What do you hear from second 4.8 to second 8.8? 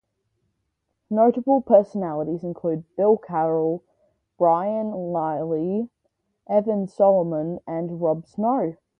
Lilley, Evan Solomon, and Rob Snow.